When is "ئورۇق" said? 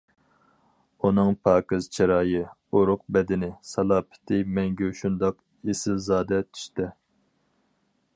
2.77-3.03